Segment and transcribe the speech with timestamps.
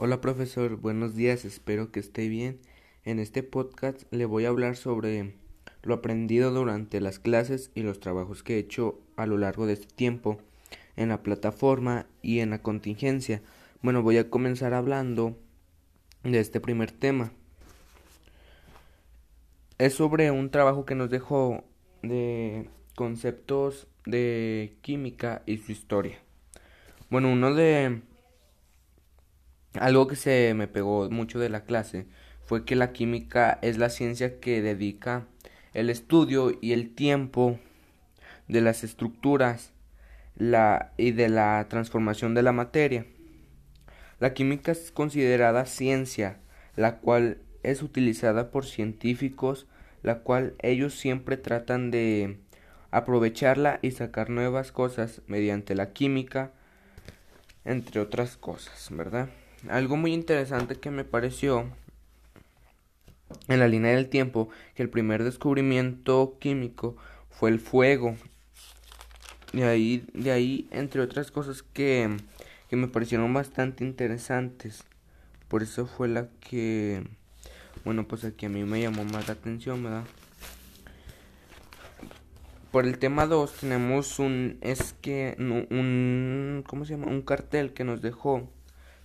[0.00, 2.60] Hola profesor, buenos días, espero que esté bien.
[3.04, 5.34] En este podcast le voy a hablar sobre
[5.82, 9.72] lo aprendido durante las clases y los trabajos que he hecho a lo largo de
[9.72, 10.38] este tiempo
[10.94, 13.42] en la plataforma y en la contingencia.
[13.82, 15.36] Bueno, voy a comenzar hablando
[16.22, 17.32] de este primer tema.
[19.78, 21.64] Es sobre un trabajo que nos dejó
[22.04, 26.20] de conceptos de química y su historia.
[27.10, 28.00] Bueno, uno de
[29.80, 32.06] algo que se me pegó mucho de la clase
[32.44, 35.26] fue que la química es la ciencia que dedica
[35.74, 37.58] el estudio y el tiempo
[38.48, 39.72] de las estructuras
[40.36, 43.06] la, y de la transformación de la materia.
[44.18, 46.40] La química es considerada ciencia,
[46.74, 49.66] la cual es utilizada por científicos,
[50.02, 52.38] la cual ellos siempre tratan de
[52.90, 56.52] aprovecharla y sacar nuevas cosas mediante la química,
[57.64, 59.28] entre otras cosas, ¿verdad?
[59.68, 61.66] Algo muy interesante que me pareció
[63.48, 66.96] en la línea del tiempo que el primer descubrimiento químico
[67.30, 68.16] fue el fuego.
[69.52, 72.16] De ahí, de ahí entre otras cosas que,
[72.68, 74.84] que me parecieron bastante interesantes.
[75.48, 77.02] Por eso fue la que,
[77.84, 80.04] bueno, pues aquí a mí me llamó más la atención, ¿verdad?
[82.70, 87.06] Por el tema 2 tenemos un, es que, un, ¿cómo se llama?
[87.06, 88.50] Un cartel que nos dejó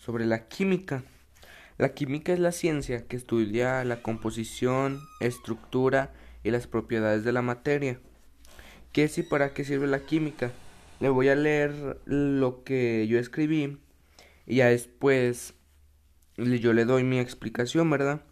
[0.00, 1.04] sobre la química.
[1.78, 6.12] La química es la ciencia que estudia la composición, estructura
[6.42, 8.00] y las propiedades de la materia.
[8.92, 10.52] ¿Qué es y para qué sirve la química?
[11.00, 13.78] Le voy a leer lo que yo escribí
[14.46, 15.54] y ya después
[16.36, 18.22] yo le doy mi explicación, ¿verdad?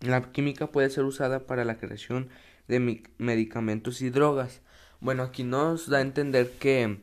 [0.00, 2.28] La química puede ser usada para la creación
[2.68, 4.62] de medicamentos y drogas.
[5.00, 7.00] Bueno, aquí nos da a entender que,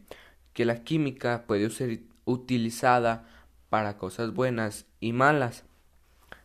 [0.53, 3.27] que la química puede ser utilizada
[3.71, 5.63] para cosas buenas y malas.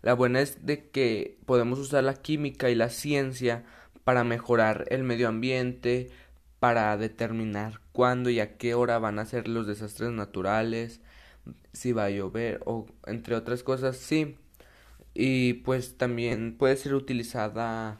[0.00, 3.64] La buena es de que podemos usar la química y la ciencia
[4.04, 6.08] para mejorar el medio ambiente,
[6.60, 11.00] para determinar cuándo y a qué hora van a ser los desastres naturales,
[11.72, 14.36] si va a llover o entre otras cosas, sí.
[15.12, 17.98] Y pues también puede ser utilizada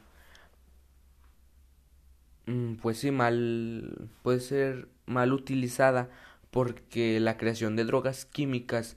[2.46, 6.10] mm, pues sí mal puede ser mal utilizada
[6.52, 8.96] porque la creación de drogas químicas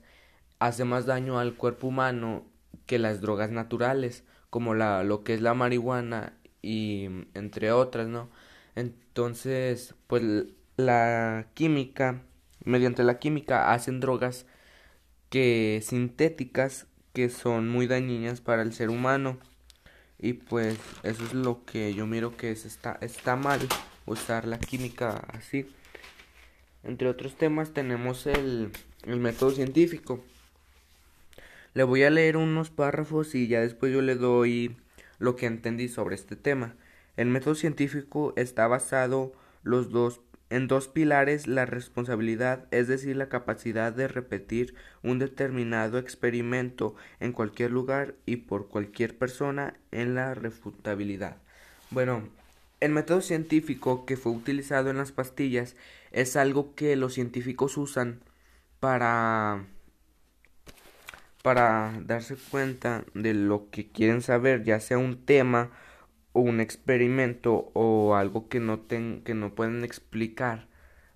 [0.60, 2.44] hace más daño al cuerpo humano
[2.86, 8.30] que las drogas naturales, como la, lo que es la marihuana y entre otras, ¿no?
[8.76, 10.22] Entonces, pues
[10.76, 12.22] la química,
[12.64, 14.46] mediante la química hacen drogas
[15.30, 19.38] que sintéticas que son muy dañinas para el ser humano.
[20.18, 23.60] Y pues eso es lo que yo miro que es, está, está mal
[24.06, 25.66] usar la química así.
[26.82, 28.72] Entre otros temas tenemos el,
[29.04, 30.22] el método científico.
[31.74, 34.76] Le voy a leer unos párrafos y ya después yo le doy
[35.18, 36.74] lo que entendí sobre este tema.
[37.16, 39.32] El método científico está basado
[39.62, 40.20] los dos
[40.50, 47.32] en dos pilares la responsabilidad, es decir, la capacidad de repetir un determinado experimento en
[47.32, 51.36] cualquier lugar y por cualquier persona en la refutabilidad.
[51.90, 52.28] Bueno,
[52.80, 55.76] el método científico que fue utilizado en las pastillas
[56.10, 58.20] es algo que los científicos usan
[58.80, 59.66] para
[61.42, 65.70] para darse cuenta de lo que quieren saber, ya sea un tema
[66.32, 70.68] o un experimento o algo que no ten, que no pueden explicar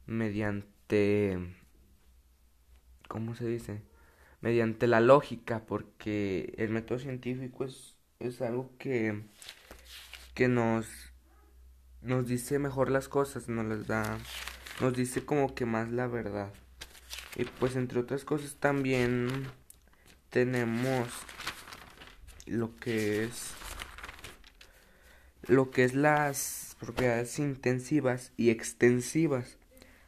[0.06, 1.38] mediante
[3.08, 3.82] ¿cómo se dice?
[4.40, 9.22] mediante la lógica, porque el método científico es, es algo que
[10.34, 10.86] que nos
[12.02, 14.18] nos dice mejor las cosas, nos las da
[14.80, 16.52] nos dice como que más la verdad.
[17.36, 19.28] Y pues entre otras cosas también
[20.34, 21.08] tenemos
[22.44, 23.54] lo que es
[25.46, 29.58] lo que es las propiedades intensivas y extensivas.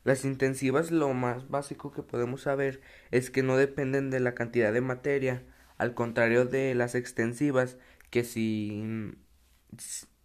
[0.03, 2.81] Las intensivas lo más básico que podemos saber
[3.13, 5.45] es que no dependen de la cantidad de materia,
[5.79, 7.77] al contrario de las extensivas
[8.11, 9.15] que sí,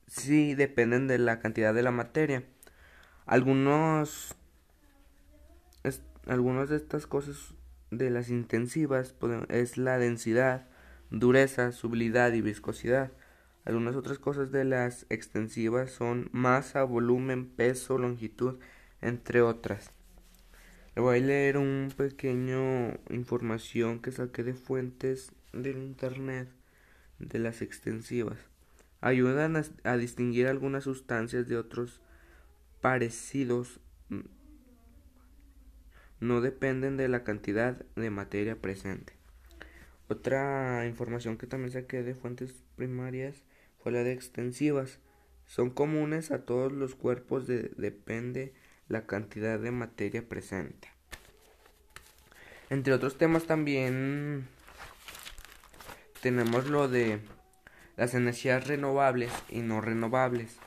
[0.08, 2.44] sí dependen de la cantidad de la materia.
[3.28, 4.36] Algunos
[6.26, 7.54] algunas de estas cosas
[7.92, 9.14] de las intensivas
[9.50, 10.68] es la densidad,
[11.12, 13.12] dureza, subilidad y viscosidad.
[13.66, 18.58] Algunas otras cosas de las extensivas son masa, volumen, peso, longitud,
[19.02, 19.92] entre otras.
[20.96, 26.50] Le voy a leer un pequeño información que saqué de fuentes del internet
[27.20, 28.40] de las extensivas.
[29.00, 32.02] Ayudan a distinguir algunas sustancias de otros
[32.82, 33.80] parecidos
[36.22, 39.14] no dependen de la cantidad de materia presente.
[40.08, 43.44] Otra información que también saqué de fuentes primarias
[43.80, 45.00] fue la de extensivas.
[45.46, 48.54] Son comunes a todos los cuerpos de, depende
[48.88, 50.90] la cantidad de materia presente.
[52.70, 54.48] Entre otros temas también
[56.22, 57.20] tenemos lo de
[57.98, 60.58] las energías renovables y no renovables.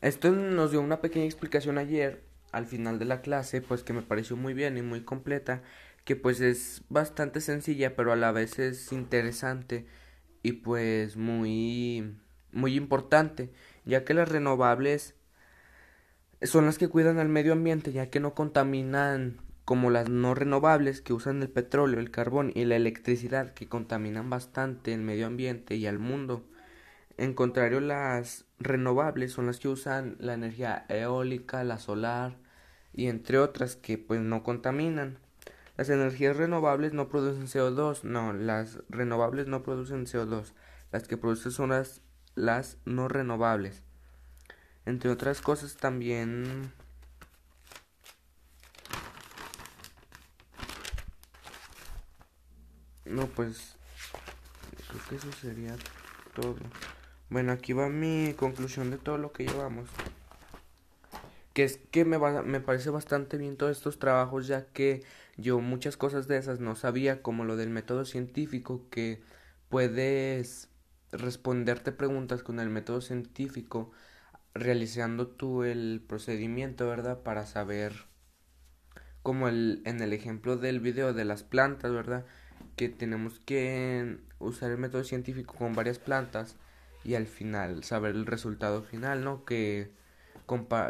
[0.00, 4.02] Esto nos dio una pequeña explicación ayer al final de la clase, pues que me
[4.02, 5.62] pareció muy bien y muy completa,
[6.04, 9.86] que pues es bastante sencilla, pero a la vez es interesante
[10.42, 12.16] y pues muy
[12.52, 13.50] muy importante,
[13.84, 15.14] ya que las renovables
[16.42, 21.00] son las que cuidan al medio ambiente, ya que no contaminan como las no renovables
[21.00, 25.76] que usan el petróleo, el carbón y la electricidad que contaminan bastante el medio ambiente
[25.76, 26.44] y al mundo.
[27.22, 32.36] En contrario, las renovables son las que usan la energía eólica, la solar
[32.92, 35.18] y entre otras que pues no contaminan.
[35.76, 40.52] Las energías renovables no producen CO2, no, las renovables no producen CO2.
[40.90, 42.00] Las que producen son las
[42.34, 43.82] las no renovables.
[44.84, 46.72] Entre otras cosas también
[53.04, 53.76] No, pues
[54.88, 55.76] creo que eso sería
[56.34, 56.56] todo.
[57.32, 59.88] Bueno, aquí va mi conclusión de todo lo que llevamos.
[61.54, 65.02] Que es que me, va, me parece bastante bien todos estos trabajos ya que
[65.38, 69.22] yo muchas cosas de esas no sabía, como lo del método científico que
[69.70, 70.68] puedes
[71.10, 73.92] responderte preguntas con el método científico,
[74.52, 77.22] realizando tú el procedimiento, ¿verdad?
[77.22, 77.94] Para saber,
[79.22, 82.26] como el, en el ejemplo del video de las plantas, ¿verdad?
[82.76, 86.56] Que tenemos que usar el método científico con varias plantas
[87.04, 89.44] y al final saber el resultado final, ¿no?
[89.44, 89.90] Que,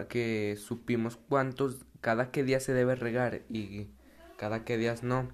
[0.08, 3.88] que supimos cuántos, cada qué día se debe regar y
[4.36, 5.28] cada qué días no.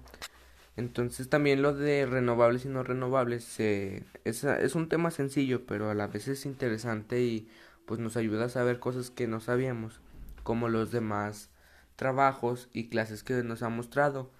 [0.77, 5.93] Entonces también lo de renovables y no renovables es, es un tema sencillo, pero a
[5.93, 7.49] la vez es interesante y
[7.85, 9.99] pues nos ayuda a saber cosas que no sabíamos,
[10.43, 11.49] como los demás
[11.95, 14.31] trabajos y clases que nos ha mostrado.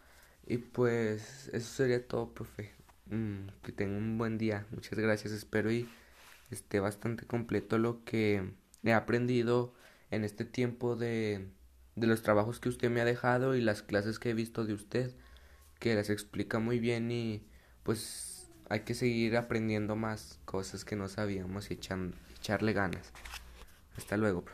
[0.47, 2.71] Y pues eso sería todo, profe.
[3.07, 4.65] Mm, que tenga un buen día.
[4.71, 5.33] Muchas gracias.
[5.33, 5.89] Espero y
[6.51, 8.54] esté bastante completo lo que
[8.84, 9.74] he aprendido
[10.12, 11.48] en este tiempo de,
[11.96, 14.74] de los trabajos que usted me ha dejado y las clases que he visto de
[14.74, 15.16] usted
[15.80, 17.44] que las explica muy bien y
[17.84, 23.12] pues hay que seguir aprendiendo más cosas que no sabíamos y echarle ganas.
[23.98, 24.46] Hasta luego.